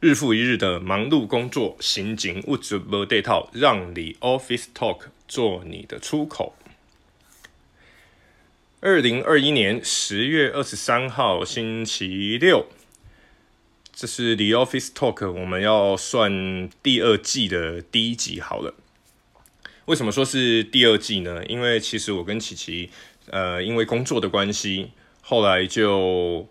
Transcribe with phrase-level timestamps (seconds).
[0.00, 6.54] 日复一日的忙碌工作，刑警物质无地套，让你 Office Talk 做你的出口。
[8.78, 12.66] 二零二一年十月二十三号星期六，
[13.92, 18.74] 这是 The Office Talk，我们要算第二季的第一集好了。
[19.86, 21.44] 为什么说是第二季呢？
[21.46, 22.90] 因为其实我跟琪琪，
[23.30, 24.92] 呃，因为工作的关系，
[25.22, 26.46] 后来就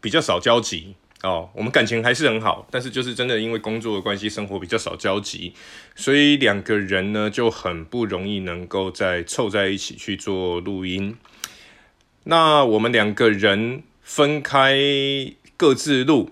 [0.00, 0.94] 比较少交集。
[1.22, 5.54] 哦，我们感情还是很好，但是就是真的因为工作的关系，生活比较少交集，
[5.94, 11.16] 所以两个人呢就很不容易能够再凑在一起去做录音。
[12.24, 14.76] 那我们两个人分开
[15.56, 16.28] 各自录，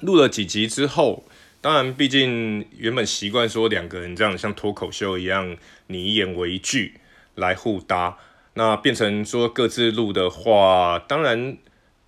[0.00, 1.24] 录了几集之后，
[1.60, 5.56] 当然毕竟原本习惯说两个人这样像脱口秀一样，
[5.88, 7.00] 你一言我一句
[7.34, 8.16] 来互搭，
[8.54, 11.58] 那变成说各自录的话，当然。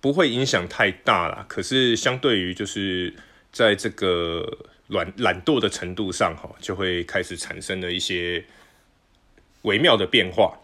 [0.07, 3.13] 不会影响太大啦，可是相对于就是
[3.51, 4.57] 在这个
[4.87, 8.45] 懒懒惰的程度上，哈，就会开始产生了一些
[9.63, 10.59] 微妙的变化。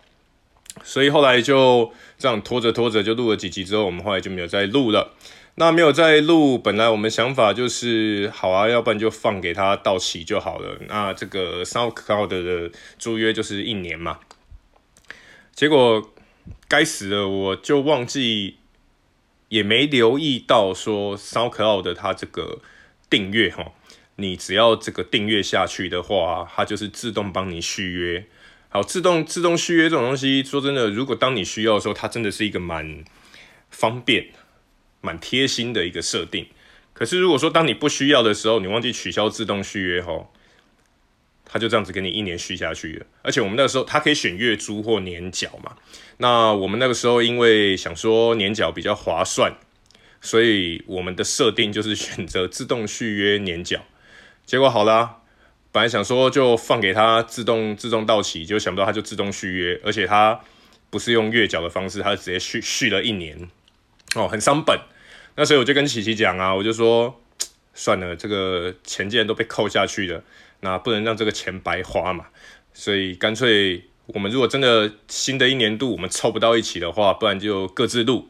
[0.81, 5.14] 所以后来就这样拖着拖着，就录了几集之后，我们后来就没有再录了。
[5.56, 10.78] 那没有再录，本来我们想法就是好啊，要不然就放给他到期就好了。
[10.88, 14.22] 那这个 SoundCloud 的租约就是一年嘛。
[15.53, 16.14] 结果
[16.70, 18.59] 该死的，我就忘记。
[19.54, 22.59] 也没留意到说 SoundCloud 它这个
[23.08, 23.72] 订阅哈，
[24.16, 28.26] 你只要这个订阅下去的话，它就是自动帮你续约。
[28.70, 33.04] 好，自动自动续约这种东西，说真的，如果当你需要的时候，它真的是一个蛮
[33.70, 34.30] 方便、
[35.02, 36.48] 蛮贴心的一个设定。
[36.94, 40.28] 可是如果说当你不需要的时候，你忘记取消自动续约哈。
[41.54, 45.73] 他就这样子给你一年续下去了，而且我们那个时候他可以选月租或年缴嘛。
[46.18, 49.54] 那我们那个时候因为想说年缴比较划算，
[50.20, 53.80] 所以我们的设定就是选择自动续约年缴。
[54.48, 55.18] 结果好啦，
[55.72, 60.41] 本来想说就放给他自动自动到期，就想不到他就自动续约，而且他
[60.90, 63.47] 不是用月缴的方式，他直接续续了一年，
[64.16, 64.80] 哦，很伤本。
[65.35, 67.22] 那所以我就跟琪琪讲啊，我就说
[67.75, 70.24] 算了，这个钱既然都被扣下去了。
[70.63, 72.25] 那不能让这个钱白花嘛，
[72.74, 78.29] 所以干脆我们如果真的新的一年度我们凑不到一起的话，不然就各自录，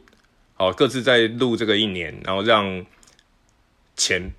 [0.56, 2.84] 好，各自再录这个一年，然后让
[3.96, 4.34] 钱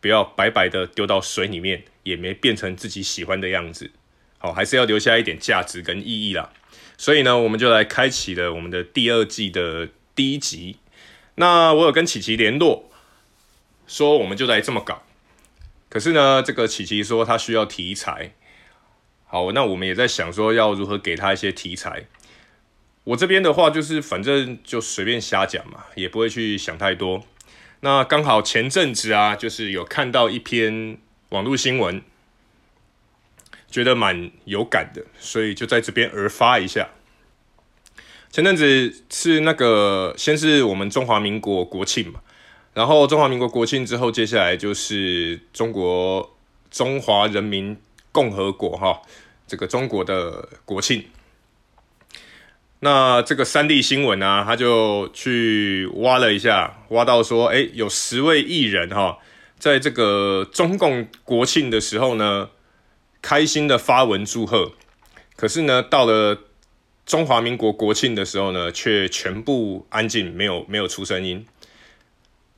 [0.00, 3.90] 不要白白的丢到水里面，也没变成自己喜欢的样子，
[4.36, 6.52] 好，还是要留下一点价值跟意义啦。
[6.98, 10.76] 所以呢，我们就来开启了我们的第二季的第一集。
[11.36, 12.90] 那我有跟琪琪联络，
[13.86, 15.02] 说我们就来这么搞。
[15.92, 18.32] 可是呢，这个琪琪说他需要题材，
[19.26, 22.06] 好，那我们也在想说要如何给他一些题材。
[23.04, 27.22] 我这边的话就是反正就随便瞎讲嘛，也不会去想太多。
[27.80, 30.96] 那刚好前阵子啊，就是有看到一篇
[31.28, 32.02] 网络新闻，
[33.70, 36.88] 觉得蛮有感的，所以就在这边而发一下。
[38.30, 42.22] 前阵子是那个先是我们中华民国国庆嘛。
[42.74, 46.36] 然后中华民国国庆之后，接下来就是中国
[46.70, 47.76] 中华人民
[48.10, 49.02] 共和国哈，
[49.46, 51.04] 这个中国的国庆。
[52.80, 59.18] 那这个三立新闻啊，他就去挖了一下，挖到说，哎，有十位艺人哈，
[59.58, 62.50] 在这个中共国庆的时候呢，
[63.20, 64.72] 开心的发文祝贺。
[65.36, 66.38] 可是呢，到了
[67.06, 71.46] 中华民国国庆的时候呢，却全部安静，没有没有出声音。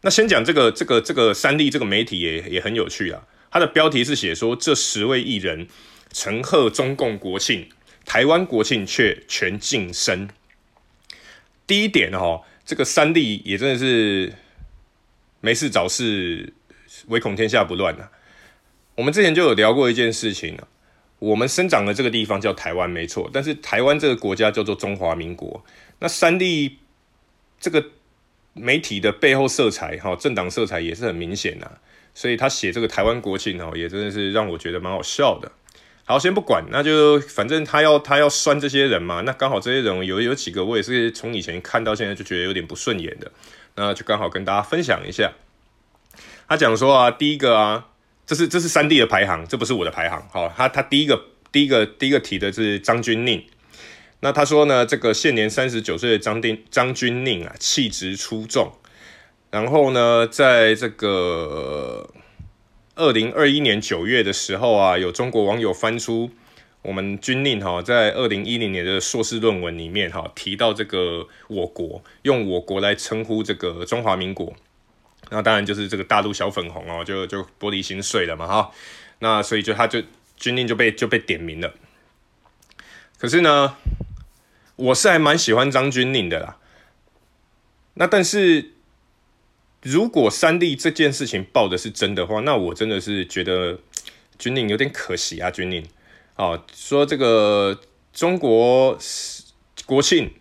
[0.05, 5.67] 那先讲这个这个这个三立这个媒体也也很有趣啊，它的标题是写说，这十位艺人
[6.13, 7.67] 陈贺中共国庆，
[8.05, 10.29] 台湾国庆却全晋升。
[11.67, 14.35] 第一点哦，这个三立也真的是
[15.41, 16.53] 没事找事，
[17.07, 18.11] 唯恐天下不乱啊。
[18.97, 20.69] 我们之前就有聊过一件事情啊，
[21.19, 25.65] 我们生长的这个地方叫台湾没错，但是台湾这个国家叫做中华民国，
[26.01, 26.77] 那三立
[27.59, 27.83] 这个。
[28.55, 31.69] 媒体的背后色彩，哈，政党色彩也是很明显呐，
[32.15, 35.51] 所以他写这个台湾国庆，哈，也真的是让我觉得蛮好笑的。
[36.05, 43.33] 好，先不管，那就反正他要他要酸这些人嘛，那刚好这些人有有几个我也是从以前看到现在就觉得有点不顺眼的，
[43.75, 45.33] 那就刚好跟大家分享一下。
[46.47, 47.87] 他讲说啊，第一个啊，
[48.27, 51.21] 这是这是三 D 的排行，这不是我的排行，好，他他第一个
[51.51, 53.43] 第一个第一个提的是张钧甯。
[54.25, 58.73] 那他说呢，这个现年三十九岁的张定张钧甯啊，气质出众。
[59.51, 62.09] 然后呢，在这个
[62.95, 66.31] 二零二一年九月的时候啊，有中国网友翻出
[66.81, 74.55] 我们军令哈，在二零一零年的硕士论文里面哈，提到这个我国，用我国来称呼这个中华民国。
[75.29, 78.71] 那当然就是这个大陆小粉红哦，就就玻璃心碎了嘛哈。
[79.19, 80.03] 那所以就他就
[80.39, 81.75] 军令就被就被点名了。
[83.19, 83.77] 可是呢，
[84.77, 86.59] 我是还蛮喜欢张军令的啦。
[87.95, 88.73] 那但是
[89.83, 93.79] 如果三立这件事情报的是真的话，那我真的是觉得
[94.39, 95.87] 军令有点可惜啊，军令。
[96.37, 97.81] 哦，说这个
[98.13, 98.99] 中国
[99.87, 100.33] 国庆，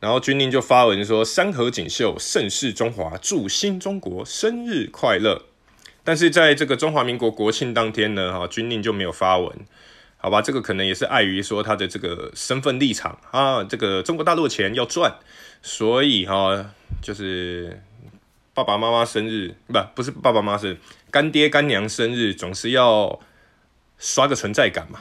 [0.00, 5.46] 然后军令就发文说“山河锦绣，盛世中华，祝新中国生日快乐”。
[6.04, 9.56] 但是在这个中华民国国庆当天呢，哈，军令就没有发文，
[10.20, 10.42] 好吧？
[10.42, 15.14] 这个可能也是碍于说他的这个身份立场啊，这个中国大陆钱要赚，
[15.62, 17.80] 所以哈，就是
[18.52, 20.78] 爸爸妈妈生日，不，不是爸爸妈妈生日，
[21.12, 23.20] 干爹干娘生日，总是要
[23.96, 25.00] 刷个存在感嘛。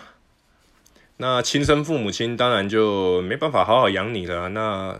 [1.17, 4.99] 那亲生父母亲当然就没办法好好养你了，那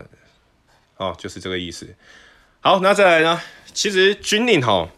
[0.96, 1.94] 哦就是这个意思。
[2.60, 3.40] 好，那再来呢？
[3.72, 4.88] 其实军令哈，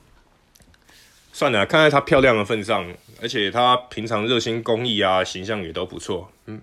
[1.30, 2.90] 算了，看在她漂亮的份上，
[3.20, 6.60] 而且他平常热心公益啊，形象也都不错，嗯，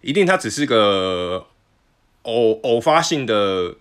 [0.00, 1.46] 一定他只是个
[2.22, 3.74] 偶偶发性的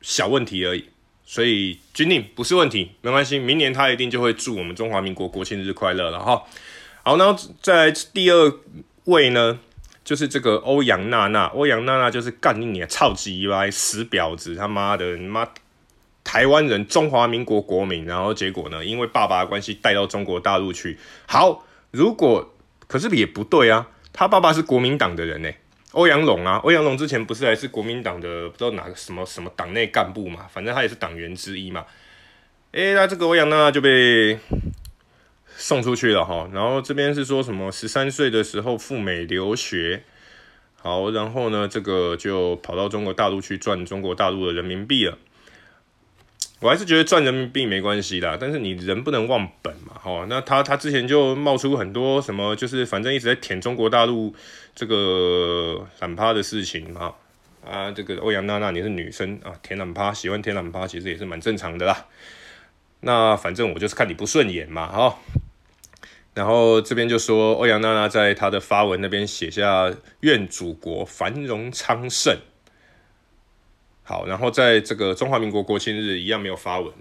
[0.00, 0.84] 小问题而已，
[1.24, 6.44] 所以军令不是问题，没关系，明年他一定就会祝我们中华民国国庆日快乐了哈。
[7.02, 8.52] 好，那在第二
[9.04, 9.58] 位呢，
[10.04, 11.46] 就是这个欧阳娜娜。
[11.46, 15.48] 欧阳娜娜就是干你你超级歪死婊子，他妈的，你妈
[16.30, 20.96] 台湾人，中华民国国民，然后结果呢，因为爸爸的关系带到中国大陆去。
[21.26, 22.54] 好，如果
[22.86, 25.50] 可是也不对啊，他爸爸是国民党的人呢，
[25.90, 31.84] 欧阳龙啊，欧阳龙之前不是还是国民党的不知道哪个什么什么党内干部嘛，反正他也是党员之一嘛。
[32.70, 34.38] 诶，那这个欧阳娜娜就被。
[35.56, 40.04] 送出去了哈，然后这边是说什么十三岁的时候赴美留学，
[40.80, 45.18] 好，然后呢，这个就跑到中国大陆去赚中国大陆的人民币了。
[46.60, 50.26] 我还是觉得赚人民币没关系啦，但是你人不能忘本嘛，哈。
[50.28, 54.34] 那他他之前就冒出很多什么，就是反正一直在舔中国大陆
[54.74, 57.14] 这个懒趴的事情嘛，
[57.66, 62.06] 啊，这个欧阳娜娜你是女生啊，舔懒趴喜欢舔懒趴，其实也是蛮正常的啦。
[63.00, 65.18] 那反正我就是看你不顺眼嘛，哈。
[66.34, 69.90] 然后这边就说欧阳娜娜在她的发文那边写下
[70.20, 72.36] 愿祖国繁荣昌盛。
[74.10, 76.92] 好，然后在这个中华民国国庆日一样没有发文，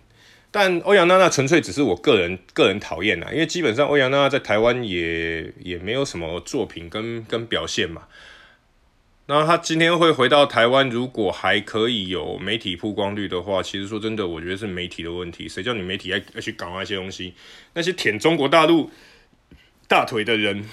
[0.52, 8.04] 但欧阳娜娜纯粹只是我个人个人讨厌啦，因为基本上欧阳娜娜在台湾也也没有什么作品跟跟表现嘛。
[9.26, 15.50] 那他今天会回到台湾，如果还可以有媒体曝光率的话，其实说真的，我觉得是媒体的问题。
[15.50, 17.34] 谁叫你媒体要要去搞那些东西？
[17.74, 18.92] 那些舔中国大陆。
[19.88, 20.64] 大腿的人，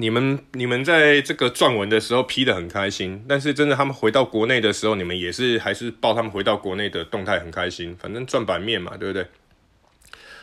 [0.00, 9.26] 你们你们在这个撰文的时候批得很开心，但是真的他们回到国内的时候，你们也是还是报他们回到国内的动态很开心，反正赚版面嘛，对不对？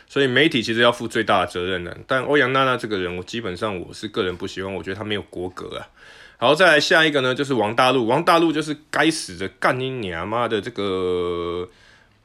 [0.06, 1.96] 所以媒体其实要负最大的责任的。
[2.06, 5.88] 但欧阳娜娜这个人，我基本上我是个人不喜欢，我觉得她没有国格啊。
[6.36, 11.68] 好，再来下一个呢，就是王大陆，王大陆就是该死的干你娘妈的这个。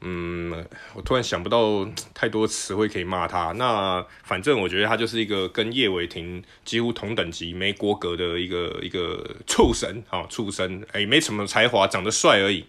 [0.06, 0.64] 嗯，
[0.94, 3.52] 我突然想不到太多词汇可以骂他。
[3.52, 10.84] 那反正我觉得他就是一个跟叶伟霆几乎同等级、没国格的一个一个畜生啊，畜生！
[10.92, 12.66] 哎、没什么才华，长得帅而已。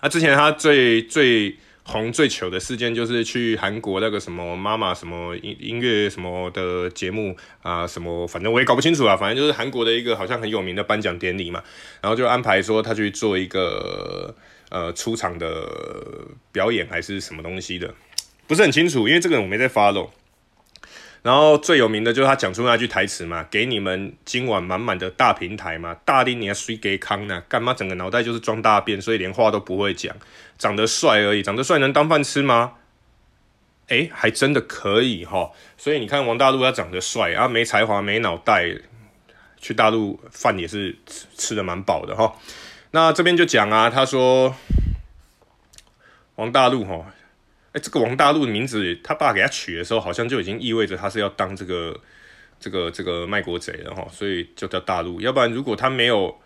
[0.00, 11.62] 啊，之前他最最红、最糗的事件就是去韩国那个什么妈妈什么音音乐什么的节目啊，什么反正我也搞不清楚啊，反正就是韩国的一个好像很有名的颁奖典礼嘛，
[12.00, 14.34] 然后就安排说他去做一个。
[14.72, 15.68] 呃，出场的
[16.50, 17.94] 表演还是什么东西的，
[18.46, 20.08] 不是很清楚，因为这个我没在 follow。
[21.22, 27.40] 然后最有名的就是他讲出那句台词嘛，给你们今晚满满的大平台嘛，大丁你还睡给康呢？
[27.48, 30.14] 干嘛整个脑袋就是装大便，所以连话都不会讲，
[30.58, 32.72] 长得帅而已，长得帅能当饭吃吗？
[33.88, 35.52] 哎，还真的可以哈。
[35.76, 38.74] 所以你看王大陆他长得帅啊，没才华没脑袋，
[39.60, 42.34] 去大陆饭也是吃吃得蛮饱的哈。
[42.90, 44.54] 那这边就讲啊，他说
[46.34, 47.06] 王大陆哈，
[47.72, 51.98] 哎，这个王大陆的名字，他爸给他取的时候，好像就已经意味着他是要当这个
[52.60, 55.20] 这个这个卖国贼了哈，所以就叫大陆。
[55.20, 56.38] 要不然如果他没有，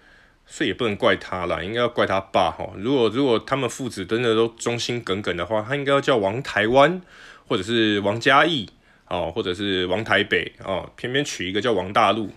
[0.47, 2.73] 所以也不能怪他啦，应该要怪他爸哈。
[2.77, 7.03] 如果如果他们父子真的都忠心耿耿的话，他应该要叫王台湾，
[7.49, 8.69] 或者是王嘉义
[9.09, 12.31] 哦，或者是王台北哦，偏偏取一个叫王大陆。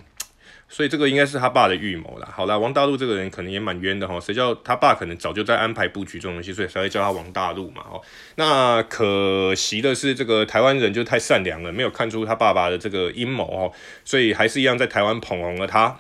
[0.71, 2.29] 所以这个应该是他爸的预谋啦。
[2.31, 7.83] 好啦，王大陆这个人可能也蛮冤的哈，谁叫他爸可能早就在安排布局这种东西，所以才会叫他王大陆嘛。
[7.91, 7.99] 哦，
[8.35, 13.73] 那可惜的是，这个台湾人就太善良了，没有看出他爸爸的这个阴谋哦，
[14.05, 15.99] 所以还是一样在台湾捧红了他，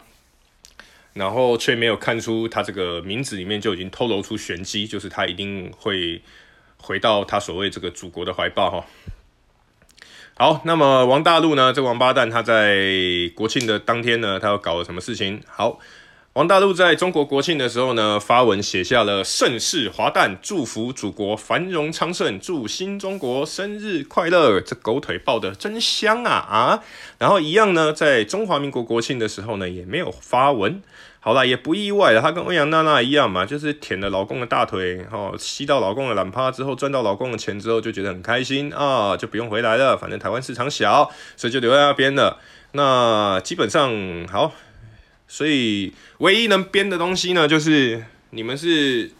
[1.13, 6.21] 然后却没有看出他这个名字里面就已经透露出玄机，就是他一定会
[6.77, 8.85] 回到他所谓这个祖国的怀抱哈。
[10.41, 12.77] 好，那么王大陆呢，这个王八蛋他在
[13.35, 15.41] 国庆的当天呢，他又搞了什么事情？
[15.45, 15.77] 好。
[16.31, 24.61] 王大陆在中国国庆的时候呢，发文写下了“盛世华诞，祝福祖国繁荣昌盛，祝新中国生日快乐”。
[24.65, 26.83] 这狗腿抱得真香啊啊！
[27.17, 30.81] 然后一样呢，在中华民国国庆的时候呢，也没有发文。
[31.19, 42.39] 好啦，也不意外了，她跟欧阳娜娜一样嘛，就是舔了老公的大腿，哦，吸到老公的懒趴之后，赚到老公的钱之后，就觉得很开心啊，就不用回来了，反正台湾市场小，所以就留在那边了。
[42.71, 43.91] 那基本上
[44.27, 44.53] 好。
[45.31, 49.11] 所以，唯一能编的东西呢，就是你们是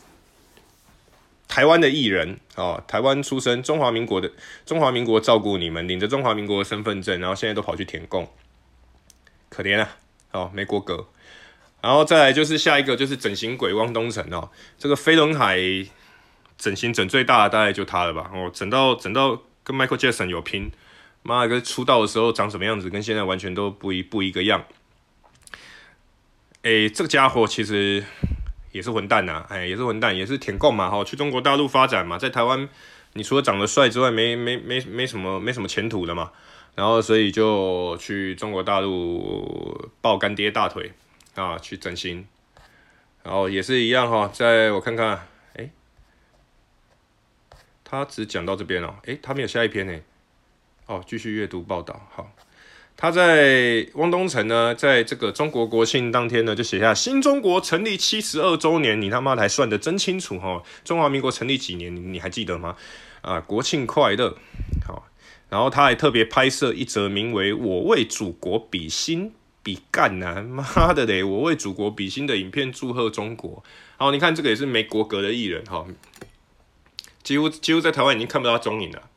[1.47, 4.31] 台湾的艺人哦，台湾出生，中华民国的，
[4.65, 8.27] 中华民国照顾你们，领着中华民国的身份证，然后现在都跑去舔共，
[9.49, 9.97] 可怜啊，
[10.31, 11.05] 哦，没过格。
[11.81, 15.57] 然后再来就是下一个，就是整形鬼汪东城哦，这个飞轮海
[16.57, 20.71] 整形整最大的大概就他了吧，哦，整到整到跟 Michael Jackson 有拼，
[21.23, 24.65] 妈的，出道的时候长什么样子，跟现在完全都不一不一个样。
[26.63, 28.03] 哎、这个家伙其实
[28.73, 30.89] 也是混蛋呐、哎，也是混蛋，也是舔共嘛！
[30.89, 32.67] 哈，去中国大陆发展嘛，在台湾，
[33.13, 36.31] 你除了长得帅之外，没没没没什么没什么前途的嘛。
[36.75, 40.91] 然后，所以就去中国大陆抱干爹大腿
[41.43, 42.27] 啊，去整形。
[43.23, 45.69] 然后也是一样哈，在我看看，哎、
[47.83, 49.99] 他只讲到这边哦，哎、他没有下一篇呢。
[50.87, 52.31] 哦，继续阅读报道，好。
[53.01, 60.61] 他在汪东城呢，在这个中国国庆当天呢，就写下新中国成立七十二周年，你他妈还算得真清楚哈！
[60.83, 62.75] 中华民国成立几年，你你还记得吗？
[63.21, 64.37] 啊，国庆快乐！
[64.85, 65.07] 好，
[65.47, 73.63] 然后他还特别拍摄一则名为“我为祖国比心比干呐”，妈的嘞，我为祖国比心的影片，祝贺中国。
[73.97, 75.85] 好，你看这个也是没国格的艺人哈，
[77.21, 79.09] 几乎几乎在台湾已经看不到他踪影了。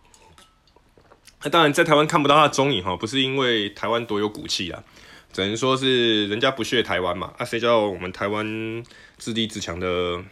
[1.45, 4.85] 那当然，在台湾看不到他的踪影哈，不是因为台湾多有骨气啊，
[5.33, 7.33] 只能说是人家不屑台湾嘛。
[7.39, 8.83] 啊，谁叫我们台湾
[9.19, 10.23] 自立自强的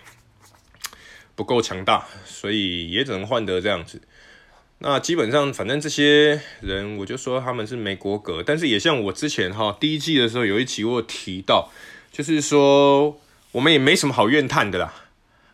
[1.35, 4.03] 不够强大，所以也只能换得这样子。
[4.83, 8.43] 那基本上，反正这些人，我就说他们是没国格。
[8.43, 11.71] 但是也像我之前哈第一季的时候有一期我有提到，
[12.11, 13.21] 就是说
[13.53, 14.95] 我们也没什么好怨叹的啦。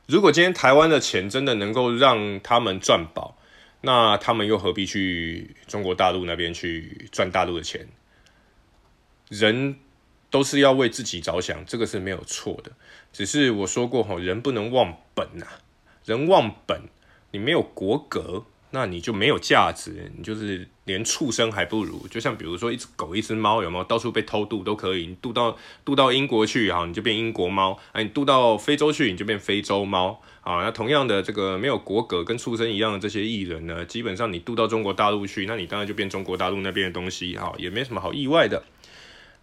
[0.06, 3.36] 如果今天台湾的钱真的能够让他们赚饱。
[3.82, 7.86] 那他们又何必去中国大陆那边去赚大陆的钱？
[9.28, 9.76] 人
[10.28, 12.72] 都是要为自己着想，这个是没有错的。
[13.12, 15.46] 只是我说过哈，人不能忘本呐，
[16.04, 16.80] 人忘本，
[17.30, 18.44] 你没有国格。
[18.76, 22.06] 那你就没有价值，你就是连畜生还不如。
[22.08, 25.06] 就像比如说一只狗、一只猫，有没有到处被偷渡都可以？
[25.06, 30.20] 你渡到渡到英国去好，你就变英国猫；哎，你渡到非洲去，你就变非洲猫。
[30.42, 38.62] 啊，那同样的这个没有国格、跟畜生一样的这些艺人呢，基本上你渡到中国大陆去，那你当然就变中国大陆那边的东西啊，也没什么好意外的。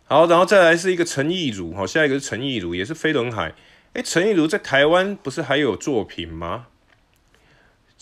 [0.05, 3.55] 好，然后再来是一个陈亦儒，好，下一个是陈亦儒，也是飞轮海。
[3.93, 6.67] 哎，陈亦儒在台湾不是还有作品吗？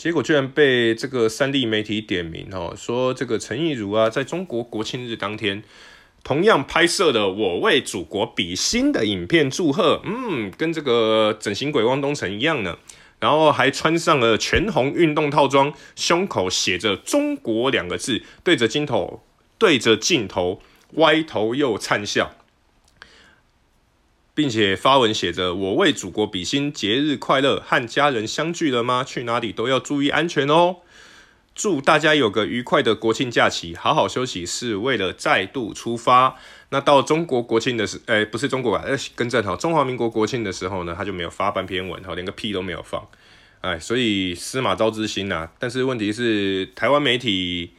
[0.01, 5.61] 结果居然被这个三立媒体点名哦，说这个陈亦儒啊，在中国国庆日当天，
[6.23, 12.79] 同样拍摄了“我为祖国比心”的影片祝贺，嗯，跟这个整形鬼汪东城一样呢。
[13.19, 19.21] 然后还穿上了全红运动套装，胸口写着“中国”两个字，对着镜头，
[19.59, 22.33] 对着镜头歪头又灿笑。
[24.41, 27.59] 并且发文写着：“我为祖国比心，节日快乐！
[27.59, 29.03] 和家人相聚了吗？
[29.03, 30.77] 去哪里都要注意安全哦！
[31.53, 36.39] 祝大家有个愉快的国庆假期，好好休息，是为了再度出发。
[36.69, 38.83] 那到中国国庆的时，哎，不是中国吧？
[38.83, 43.07] 哎，更正哈，中华民国国庆的时候呢，他就没有发半篇文，哈，连个屁都没有放，
[43.59, 45.47] 哎，所以司马昭之心呐。
[45.59, 47.73] 但是问题是，台湾媒体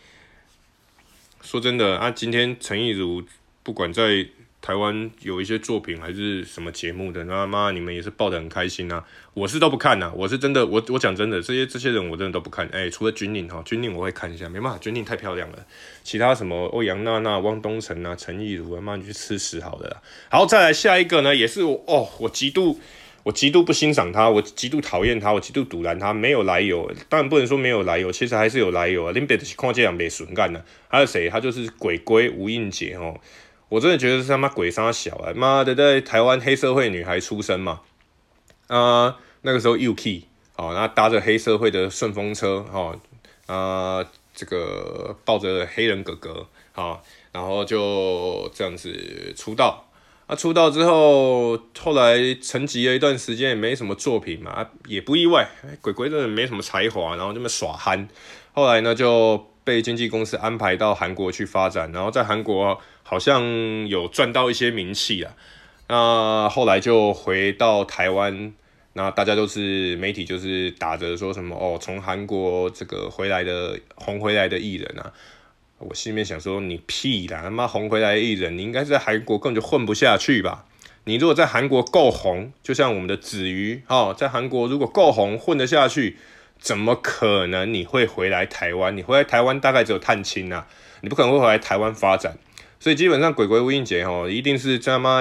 [1.43, 3.21] 说真的啊，今天陈亦儒
[3.65, 4.29] 不管在。
[4.63, 9.05] 台湾有一些作品还是什么节目的，那妈你们也是报得很开心啊！
[9.35, 12.69] 我是都不看呐、啊，我是真的，我我讲真的，这些这些人我真的都不看。
[12.69, 15.59] 哎、除了军令哈，军令我会看一下，没办法，军令太漂亮了。
[16.05, 20.01] 其他什么欧阳娜娜、汪东城啊、陈亦儒啊，妈你去吃屎好了。
[20.31, 22.79] 好，再来下一个呢，也是我哦，我极度
[23.25, 26.89] 我极度不欣赏他，我极度讨厌他，我极度堵拦他，没有来由。
[27.09, 29.11] 当然不能说没有来由，其实还是有来由啊。
[29.11, 31.29] 林北的况这样被损干了，还有谁？
[31.29, 33.19] 他就是鬼鬼吴映洁哦。
[33.73, 35.33] 我真的觉得是他妈鬼杀小啊！
[35.35, 37.81] 妈的，在台湾黑社会女孩出身嘛，
[38.67, 40.25] 啊、那个时候 UK
[40.55, 42.95] 好，然后搭着黑社会的顺风车，哈，
[43.47, 47.03] 啊，这个抱着黑人哥哥，好，
[47.33, 49.87] 然后就这样子出道，
[50.27, 55.49] 啊，出道之后，后来沉寂了一段时间，也没什么作品嘛，也不意外。
[55.81, 58.07] 鬼鬼真的没什么才华，然后这么耍憨。
[58.53, 62.79] 后来呢，就被经纪公司安排到韩国去发展，然后在韩国
[63.13, 65.35] 好像有赚到一些名气啊。
[65.87, 68.55] 那后来就回到台湾，
[68.95, 75.13] 那大家都是媒体，就是打着说什么哦，从韩国这个回来的红回来的艺人啊。
[75.77, 77.41] 我心里面想说，你屁啦！
[77.43, 80.65] 他妈红回来艺人，你应该是在韩国根本就混不下去吧？
[81.05, 86.17] 你如果在韩国够红，就像我们的子瑜哦，在韩国如果够红，混得下去，
[86.59, 88.97] 怎么可能你会回来台湾？
[88.97, 90.67] 你回来台湾大概只有探亲啊，
[91.03, 92.39] 你不可能会回来台湾发展。
[92.83, 95.21] 所以基本上鬼鬼吴映洁哦，一定是在他妈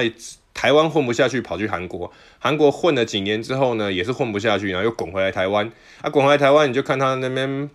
[0.51, 2.11] 台湾混不下去，跑去韩国。
[2.39, 5.71] 韩国混了几年之后呢，也是混不下去，然后又滚回来台湾。
[6.01, 7.69] 啊，滚回来台湾，你就看他那边。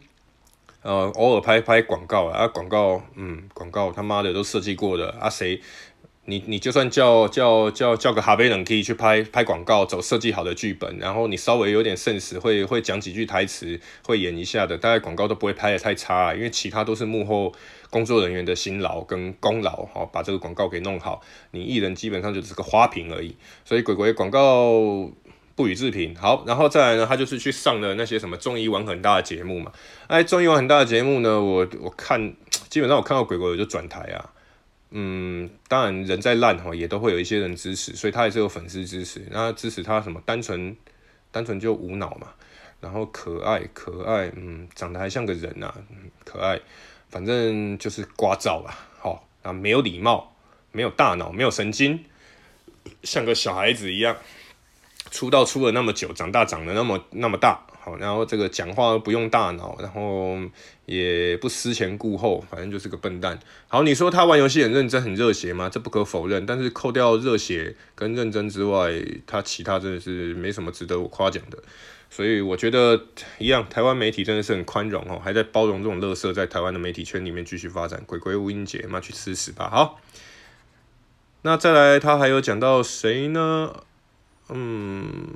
[0.83, 5.61] 呃，偶尔拍拍广告啊，广告，嗯，广告他妈的都设计过的啊，谁，
[6.27, 17.53] 你你就算叫叫叫叫个哈贝冷 key 去拍拍广告，走设计好的剧本，然后你稍微有点 sense，会会讲几句台词，会演一下的，大概广告都不会拍得太差，因为其他都是幕后
[17.91, 25.11] 工作人员的辛劳跟功劳，哈，把这个广告给弄好，你艺人基本上就是个花瓶而已，所以鬼鬼广告。
[25.55, 26.15] 不予置评。
[26.15, 29.73] 好，然后再来呢，他就是去上了那些什么综艺玩很大的节目嘛。
[30.07, 32.35] 哎，综艺玩很大的节目呢，我我看
[32.69, 34.36] 基本上我看到鬼鬼我就转台啊。
[34.91, 39.27] 嗯，当然人再烂哈，也都会有一些人支持，所以他也是有粉丝支持。
[39.31, 40.23] 那支持他什么？
[40.25, 40.77] 单纯
[41.31, 42.29] 单纯就无脑嘛。
[42.81, 45.75] 然后可爱可爱，嗯，长得还像个人呐、啊，
[46.25, 46.61] 可爱。
[47.09, 48.87] 反正就是聒噪吧。
[48.99, 50.37] 好，啊，没有礼貌，
[50.73, 52.05] 没有大脑，没有神经，
[53.03, 54.17] 像个小孩子一样。
[55.11, 60.37] 出道出了那么久，长大长得那么那么大，好，然后这个讲话不用大脑，然后
[60.87, 63.39] 也不思前顾后，反正就是个笨蛋。
[63.69, 65.69] 好，你说他玩游戏很认真很热血吗？
[65.69, 68.93] 这不可否认，但是扣掉热血跟认真之外，
[69.25, 71.63] 他其他真的是没什么值得我夸奖的。
[72.11, 73.01] 所以我觉得
[73.39, 78.03] 一样，台湾媒体真的是很宽容哦，还在包容这种乐色在台湾的媒体圈里面继续发展。
[78.05, 79.71] 鬼鬼吴英杰，妈去吃屎吧！
[79.71, 80.01] 好，
[81.43, 83.73] 那再来，他还有讲到谁呢？
[84.49, 85.35] 嗯，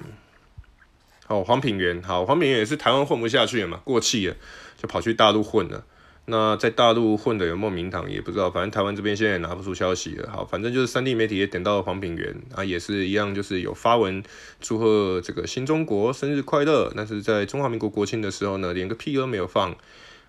[1.30, 4.34] 哦，黄品源，好，黄品源也是台湾混不下去了嘛，过气了，
[4.76, 5.84] 就跑去大陆混了。
[6.24, 10.28] 那在大陆混的有没有名堂也不知道，反正台湾这边现在也拿不出消息了。
[10.28, 14.20] 好，反正就是三 D 媒体也点到了黄品源啊，也是一样，就是有发文
[14.60, 16.92] 祝贺这个新中国生日快乐。
[16.96, 19.76] 但是在中华民国国庆的时候呢，连个屁都没有放。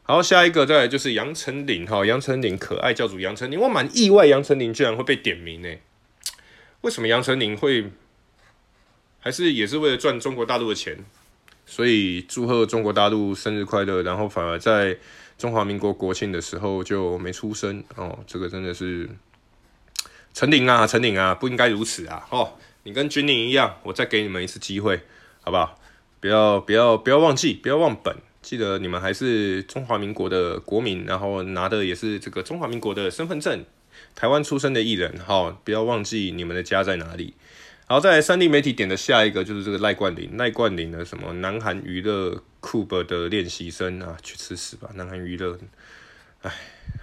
[0.03, 5.69] 好，下一个再来就是杨丞琳，哈，杨丞琳可爱教主杨丞琳，我蛮意外杨丞琳居然会被点名呢？
[6.81, 7.91] 为什么杨丞琳会？
[9.21, 10.97] 还是也是为了赚中国大陆的钱，
[11.65, 14.97] 所以祝贺中国大陆生日快乐，然后反而在
[15.37, 19.07] 中华民国国庆的时候就没出声哦，这个真的是
[20.33, 22.27] 陈琳啊，陈琳啊，不应该如此啊！
[22.31, 22.53] 哦，
[22.83, 25.01] 你跟军令一样，我再给你们一次机会，
[25.41, 25.79] 好不好？
[26.19, 33.65] 不要不要不要忘记，不要忘本，记得你们还是中华民国的国民，然后拿的也是这个中华民国的身份证，
[34.15, 37.33] 台湾出生的艺人，哈、不要忘记你们的家在哪里。
[37.91, 44.89] 好，再来三立媒体点的下一个就是这个赖冠霖，赖冠霖的什么南韩娱乐 c u b 的练习生啊，去吃屎吧！
[44.93, 45.59] 南韩娱乐，
[46.41, 46.49] 哎，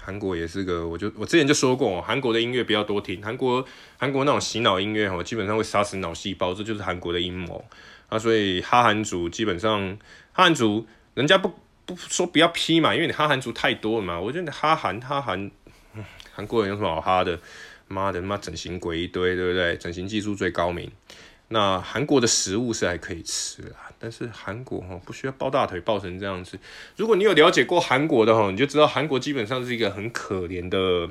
[0.00, 3.62] 韩国也是个，我就我之前就说过，韩国的音乐不要多听，韩国
[3.98, 7.62] 韩国那种洗脑音乐哦，基本上会杀死脑细胞，这就是韩国的阴谋
[8.08, 8.18] 啊。
[8.18, 9.94] 所以哈韩族基本上
[10.32, 11.52] 哈韩族，人家不
[11.84, 14.18] 不说不要批嘛，因为你哈韩族太多了嘛。
[14.18, 15.50] 我觉得哈韩哈韩，
[16.32, 17.38] 韩国人有什么好哈的？
[17.88, 19.76] 妈的，妈整形鬼一堆，对不对？
[19.76, 20.90] 整形技术最高明。
[21.50, 26.58] 那韩国的食物是还可以吃啊，但是韩国哈不需要抱大腿抱成这样子。
[26.96, 31.08] 如果你有了解过韩国的哈，你就知道韩国基本上是一个很可怜的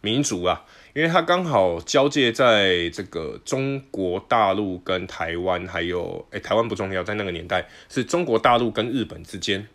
[0.00, 9.68] 民族啊，因为它刚好交界在这个中国大陆跟台湾，还有诶，台湾不重要，在那个年代是中国大陆跟日本之间，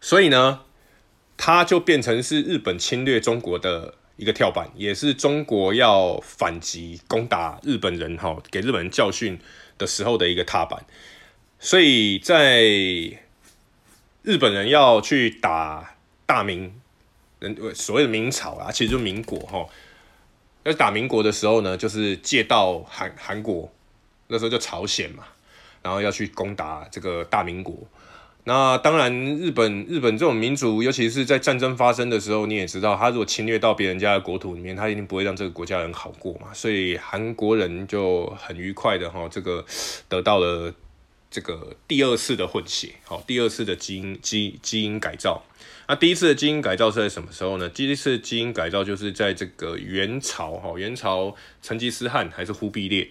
[0.00, 0.62] 所以呢，
[1.36, 3.94] 它就变成是日本侵略中国的。
[4.16, 9.38] 一个跳板，也是中国要反击攻打日本人哈，给日本人教训
[9.78, 10.84] 的时候的一个踏板。
[11.58, 12.62] 所以在
[14.22, 15.96] 日本人要去打
[16.26, 16.72] 大明，
[17.74, 19.66] 所谓的明朝啊，其实就是民国哈。
[20.64, 23.72] 要打民国的时候呢，就是借道韩韩国，
[24.28, 25.24] 那时候就朝鲜嘛，
[25.82, 27.76] 然后要去攻打这个大明国。
[28.44, 36.52] 那当然，日本日本这种民族，尤其是在战争发生的时候，你也知道，他如果侵略到别人家的国土里面，他一定不会让这个国家人好过嘛。
[36.52, 39.64] 所以韩国人就很愉快的哈，这个
[40.08, 40.74] 得到了
[41.30, 45.44] 这个第二次的混血，好，第二次的基因基基因改造。
[45.86, 47.68] 那第一次的基因改造是在什么时候呢？
[47.68, 53.08] 第一次基因改造就是在这个元朝，哈，元朝成吉思汗还是忽必烈，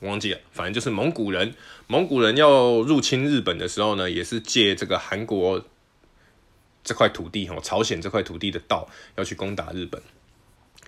[0.00, 1.54] 忘记了，反正就是蒙古人。
[1.86, 5.64] 蒙古人要入侵日本的时候呢，也是借这个韩国
[6.84, 10.00] 这块土地，哈，朝鲜这块土地的道要去攻打日本。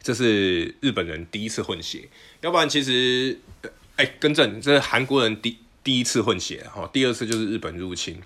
[0.02, 2.08] 这是日本人第一次混血，
[2.40, 3.38] 要不然其实，
[3.96, 8.18] 哎、更正，这是韩国人第第一次混血，哈，第二次就是日本入侵。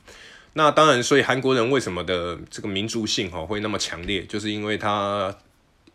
[0.52, 5.36] 那当然，所以韩国人为什么的这个民族性哈会那么强烈，就是因为他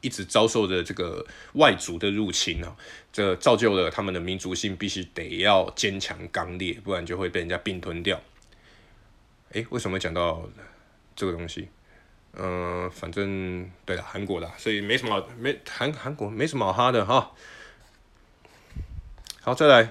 [0.01, 2.75] 一直遭受着这个外族的入侵啊，
[3.11, 8.21] 这造就了他们的民族性必须得要坚强刚烈，不然就会被人家并吞掉。
[9.51, 10.49] 哎，为什么讲到
[11.15, 11.69] 这个东西？
[12.33, 17.31] 嗯、反正对了，韩国的，所以没什么没韩韩国没什么好哈的哈。
[19.41, 19.89] 好，再来。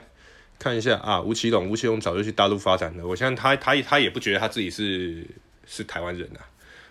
[0.61, 3.07] 看一下啊，吴奇隆，吴奇隆早就去大陆发展了。
[3.07, 5.25] 我相信他，他他也不觉得他自己是
[5.65, 6.43] 是台湾人、啊。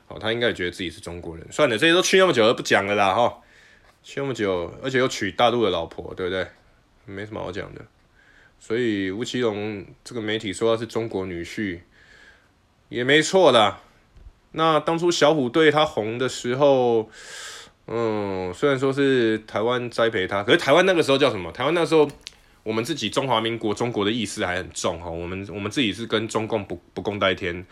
[0.07, 1.45] 好，他应该也觉得自己是中国人。
[1.51, 3.37] 算了，这些都去那么久了，不讲了啦哈。
[4.01, 6.47] 去那么久，而且又娶大陆的老婆，对不对？
[7.05, 7.81] 没什么好讲的。
[8.59, 11.81] 所以吴奇隆这个媒体说他是中国女婿，
[12.89, 13.81] 也没错啦。
[14.53, 17.09] 那当初小虎队他红的时候，
[17.87, 21.51] 嗯，虽然说是台湾栽培他，可是台湾那个时候叫什么？
[21.51, 22.09] 台湾那时候。
[22.63, 27.65] 我们自己中华民国中国的意识还很重哈，我们我们自己是跟中共不不共戴天，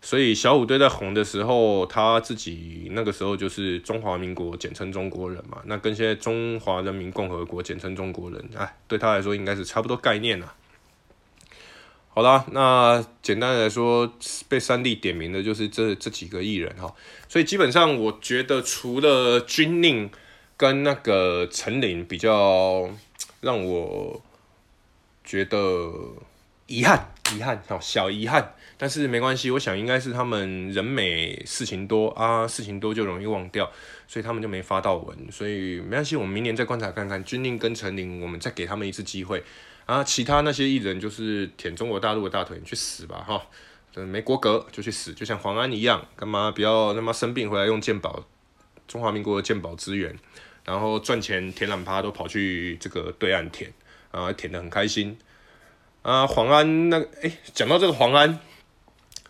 [0.00, 10.54] 所以小虎队在红的时候，他自己那个时候就是中华民国简称中国人嘛，那跟现在中华人民共和国简称中国人，哎，对他来说应该是差不多概念啦。
[12.08, 14.12] 好啦，那简单来说，
[14.48, 16.94] 被三弟点名的就是这这几个艺人哈，
[17.28, 20.10] 所以基本上我觉得除了军令
[20.56, 22.90] 跟那个陈琳比较
[23.40, 24.22] 让我。
[25.24, 25.92] 觉得
[26.66, 29.50] 遗憾，遗憾，哦小遗憾，但是没关系。
[29.50, 33.70] 我想应该是他们人美事情多啊，事情多就容易忘掉，
[34.06, 35.14] 所以他们就没发到文。
[35.30, 37.22] 所以没关系，我们明年再观察看看。
[37.22, 39.44] 军令跟陈琳，我们再给他们一次机会
[39.84, 40.02] 啊。
[40.02, 43.46] 其他那些艺人就是舔中国大陆的大腿，你去死吧哈！
[43.94, 48.24] 没国格就去死，就像黄安一样，干嘛不要他妈生病回来用鉴宝，
[48.86, 50.16] 中华民国的鉴宝资源，
[50.64, 53.72] 然后赚钱舔懒趴都跑去这个对岸舔。
[54.10, 55.18] 啊，舔得很开心
[56.00, 56.26] 啊！
[56.26, 58.40] 黄安那个，哎，讲到这个黄安，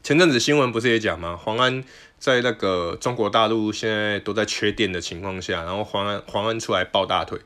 [0.02, 1.36] 前阵子新闻不是也讲吗？
[1.36, 1.84] 黄安
[2.18, 7.38] 在那个中国大陆现在都在缺电的情况下，然后黄安黄安出来抱大腿，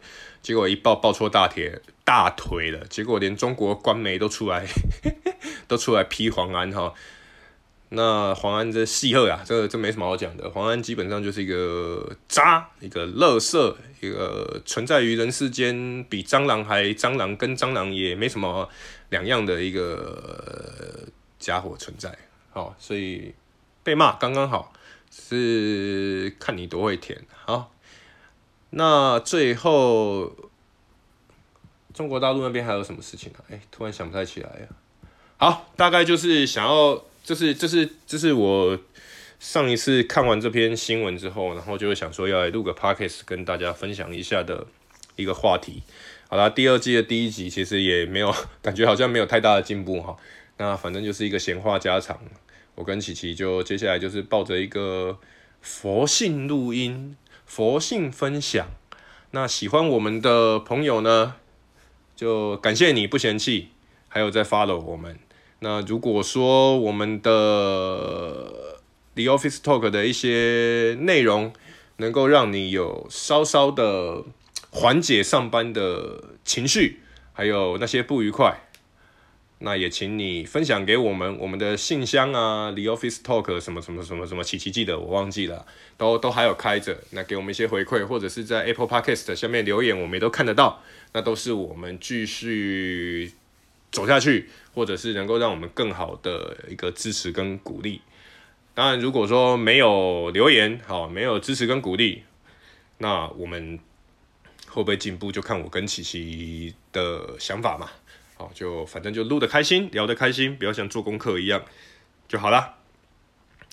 [0.42, 4.66] 结果一抱抱错大腿大腿了，结果连中国官媒都出来
[5.66, 6.94] 都出来批黄安哈。
[7.94, 10.48] 那黄安这戏贺啊，这这没什么好讲的。
[10.48, 18.66] 黄安基本上就是一个渣，一个垃圾，一个存在于人世间比蟑螂还蟑螂，跟蟑螂也没什么
[19.10, 21.06] 两样的一个
[21.38, 22.16] 家伙存在。
[22.52, 23.34] 好，所以
[23.82, 24.72] 被骂刚刚好，
[25.10, 27.20] 是看你多会舔。
[27.44, 27.72] 好，
[28.70, 30.32] 那最后
[31.92, 33.44] 中国大陆那边还有什么事情啊？
[33.50, 34.66] 哎，突然想不太起来呀。
[35.36, 37.02] 好，大概就是想要。
[37.24, 38.76] 就是这是这是我
[39.38, 44.66] 上一次看完这篇新闻之后，然后就会想说要来录个 podcast 跟大家分享一下的
[45.14, 45.84] 一个话题。
[46.28, 50.16] 好啦，第二季的第一集其实也没有 感觉好像没有太大的进步哈。
[50.56, 52.18] 那反正就是一个闲话家常，
[52.74, 55.18] 我跟琪琪就接下来就是抱着一个
[55.60, 58.66] 佛性录音、佛性分享。
[59.32, 61.34] 那喜欢我们的朋友呢，
[62.16, 63.68] 就感谢你不嫌弃，
[64.08, 65.18] 还有在 follow 我们。
[65.60, 67.30] 那如果说我们的
[69.14, 71.52] The Office Talk 的一些内容
[71.98, 74.24] 能够让你有稍稍的
[74.70, 77.00] 缓解上班的情绪，
[77.32, 78.60] 还有那些不愉快，
[79.62, 93.32] 那也请你分享给我们，我们的信箱啊，The Office Talk 什么什么什么什么，琪琪记得我忘记了，都都还有开着，那给我们一些回馈，或者是在 Apple Podcast 下面留言，我们也都看得到，那都是我们继续
[93.90, 94.50] 走下去。
[94.74, 98.00] 或者是能够让我们更好的一个支持跟鼓励。
[98.72, 102.22] 当然，如果说没有留言，好，没有支持跟鼓励，
[102.96, 103.78] 那我们
[104.68, 107.90] 会不会进步，就看我跟琪琪的想法嘛。
[108.42, 111.64] 好，就反正就录得开心，聊得开心，不要像做功课一样
[112.26, 112.74] 就好了。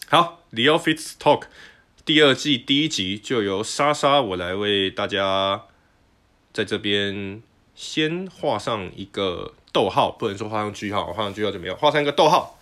[0.08, 1.46] 好，The Office Talk
[2.06, 5.64] 第二季第一集就由莎莎我来为大家
[6.54, 7.42] 在这边
[7.74, 9.56] 先画上一个。
[9.72, 12.60] 逗号不能说画上句号，画上句号就没有，画上一个逗号。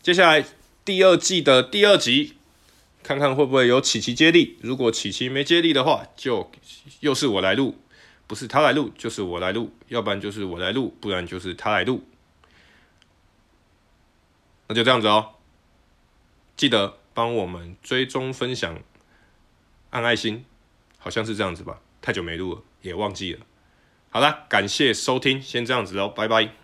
[0.00, 0.46] 接下来
[0.84, 2.34] 第二季的第二集，
[3.02, 4.56] 看看会不会有琪琪接力。
[4.60, 6.48] 如果琪琪没接力的话，就
[7.00, 7.74] 又是我来录，
[8.26, 12.04] 不是他来录，就是我来录，要不然就是我来录，不然就是他来录。
[14.66, 15.34] 那就这样子哦，
[16.56, 18.80] 记得帮我们追踪分享，
[19.90, 20.44] 按爱心，
[20.98, 21.80] 好像是这样子吧？
[22.00, 23.40] 太久没录了，也忘记了。
[24.10, 26.63] 好啦，感谢收听，先这样子喽，拜拜。